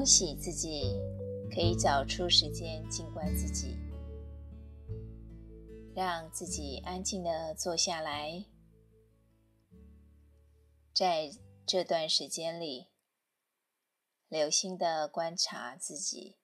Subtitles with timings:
[0.00, 0.98] 恭喜自己，
[1.54, 3.76] 可以找出时间静观自己，
[5.94, 8.46] 让自己安静地坐下来，
[10.94, 11.30] 在
[11.66, 12.86] 这段时间里，
[14.30, 16.38] 留心地观察自己，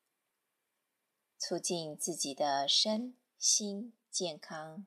[1.39, 4.87] 促进自己的身心健康。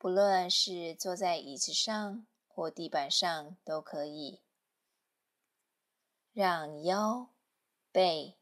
[0.00, 4.40] 不论是坐在椅子上或地板上都可以，
[6.32, 7.28] 让腰、
[7.92, 8.38] 背、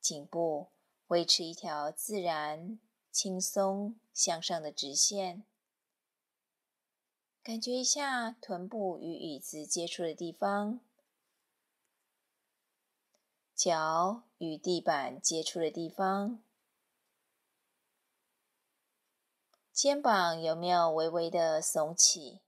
[0.00, 0.66] 颈部
[1.06, 2.80] 维持一条自然、
[3.12, 5.44] 轻松向上的直线。
[7.40, 10.80] 感觉一下臀部与椅子接触的地方，
[13.54, 16.42] 脚与地板接触的地方。
[19.76, 22.40] 肩膀有没有微微的耸起？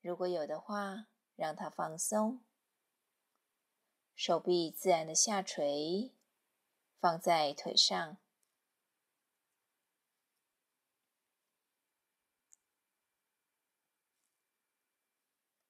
[0.00, 2.42] 如果有的话，让它放松。
[4.14, 6.14] 手臂自然的下垂，
[6.98, 8.16] 放在腿上。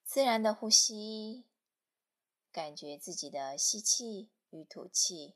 [0.04, 1.44] 自然的呼吸，
[2.52, 5.34] 感觉自己的吸气与吐气。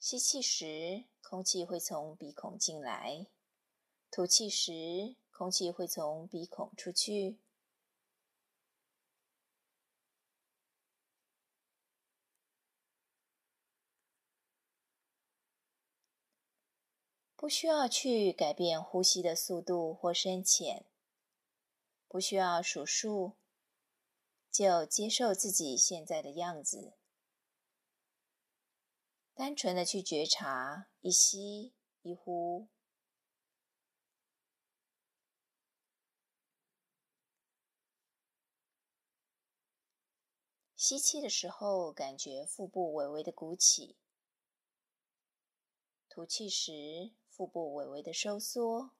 [0.00, 3.26] 吸气时，空气会从鼻孔进来；
[4.10, 7.38] 吐气时，空气会从鼻孔出去。
[17.34, 20.84] 不需要去改变呼吸的速度或深浅，
[22.08, 23.32] 不需要数数，
[24.50, 26.94] 就接受自己现在的样子。
[29.38, 31.72] 单纯的去觉察，一吸
[32.02, 32.66] 一呼。
[40.74, 43.94] 吸气的时候，感觉腹部微微的鼓起；
[46.08, 48.90] 吐气时，腹部微微的收缩。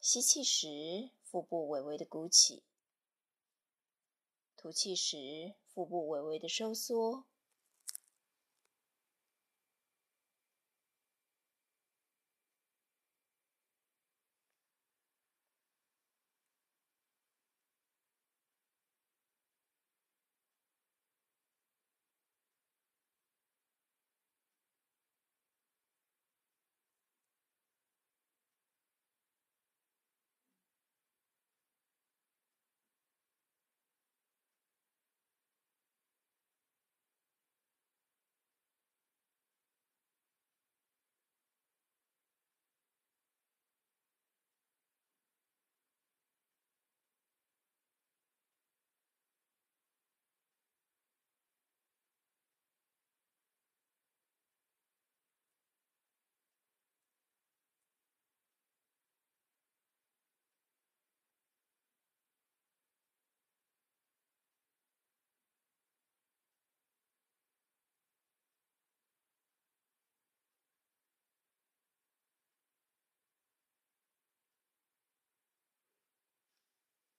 [0.00, 2.62] 吸气时，腹部微微的鼓起；
[4.56, 7.24] 吐气时，腹部微微的收缩。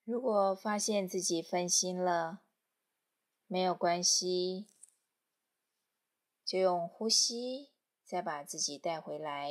[0.06, 2.42] 如果发现自己分心了，
[3.48, 4.68] 没有关系，
[6.44, 7.70] 就用呼吸
[8.04, 9.50] 再把自己带回来。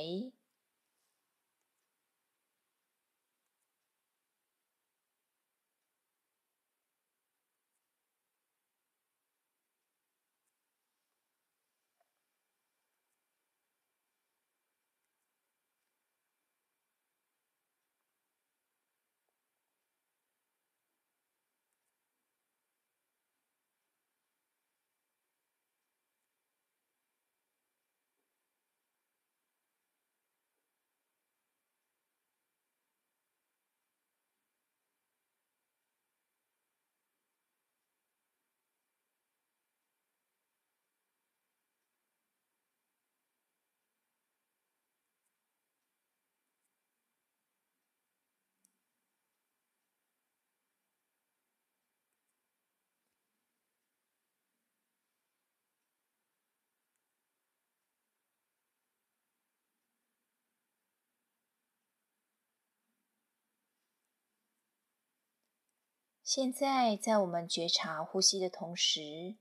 [66.24, 69.34] 现在，在我们觉察呼吸的同时，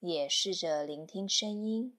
[0.00, 1.96] 也试着聆听声音，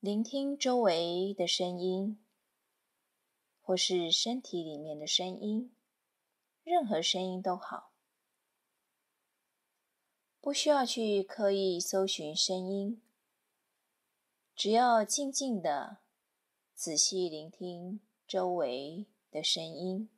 [0.00, 2.24] 聆听周围的声音，
[3.60, 5.76] 或是身体里面的声音，
[6.64, 7.92] 任何声音都好，
[10.40, 13.02] 不需要去刻意搜寻声音，
[14.54, 15.98] 只要静静的、
[16.74, 20.08] 仔细聆听周围的声音。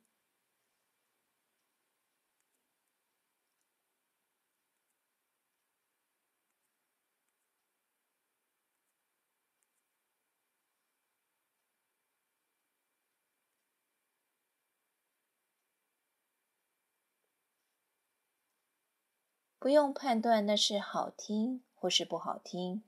[19.59, 22.81] 不用判断那是好听或是不好听，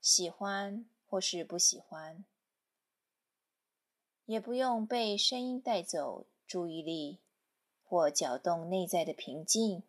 [0.00, 2.24] 喜欢或是不喜欢，
[4.30, 7.18] 也不用被声音带走注意力
[7.82, 9.82] 或搅动内在的平静，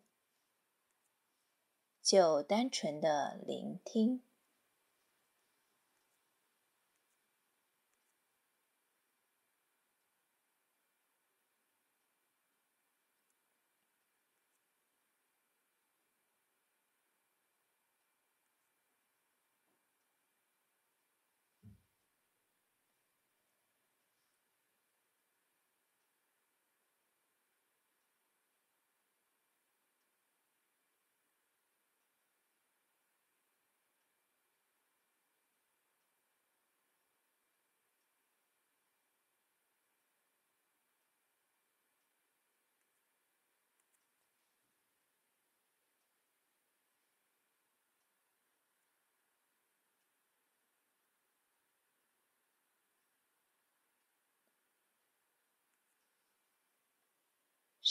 [2.01, 4.23] 就单纯的聆听。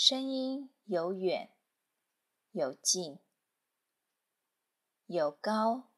[0.02, 1.50] 声音有远
[2.52, 3.19] 有近，
[5.05, 5.91] 有高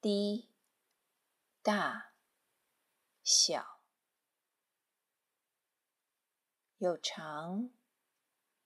[0.00, 0.48] 低
[1.62, 2.12] 大
[3.24, 3.80] 小，
[6.78, 7.70] 有长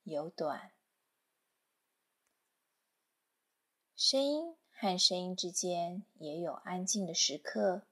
[0.02, 0.74] 有短。
[3.96, 7.86] 声音和声音之间也有安静的时刻。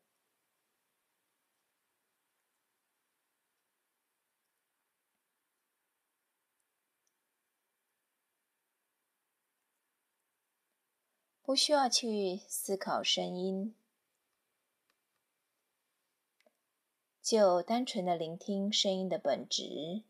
[11.48, 13.74] 不需要去思考声音，
[17.22, 20.02] 就单纯的聆听声音的本质。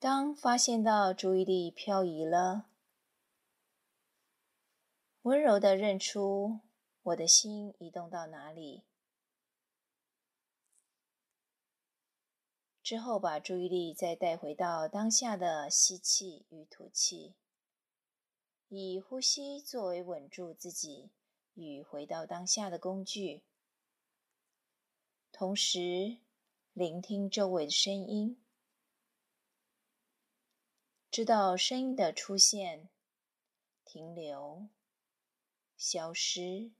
[0.00, 2.70] 当发现到注意力漂移了，
[5.20, 6.60] 温柔的认出
[7.02, 8.84] 我的心移动到哪里，
[12.82, 17.34] 之后把注意力再带回到当下的吸气与吐气，
[18.68, 21.10] 以呼吸作为稳住自己
[21.52, 23.42] 与回到当下的工具，
[25.30, 26.16] 同时
[26.72, 28.42] 聆听周围的声音。
[31.10, 32.88] 直到声音的出现、
[33.84, 34.68] 停留、
[35.76, 36.70] 消失。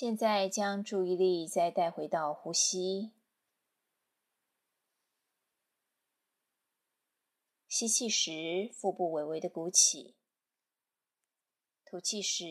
[0.00, 3.10] 现在将注意力再带回到呼吸，
[7.66, 10.14] 吸气时腹部微微的鼓起，
[11.84, 12.44] 吐气时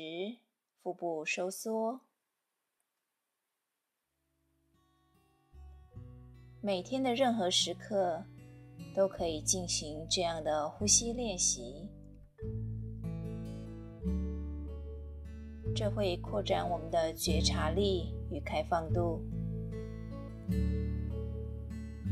[0.83, 2.01] 腹部收缩。
[6.61, 8.25] 每天的任何时刻
[8.93, 11.87] 都可以进行这样的呼吸练习。
[15.79, 19.21] 这会扩展我们的觉察力与开放度。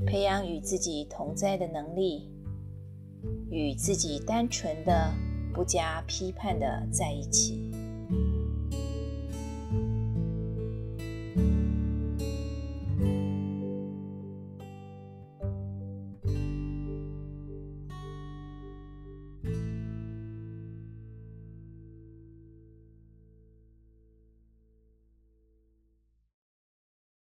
[0.05, 2.29] 培养与自己同在的能力，
[3.49, 5.11] 与自己单纯的、
[5.51, 7.71] 不加批判的在一起。